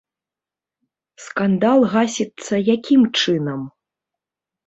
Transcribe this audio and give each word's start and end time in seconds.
Скандал 1.25 1.79
гасіцца 1.93 2.55
якім 2.75 3.01
чынам? 3.21 3.61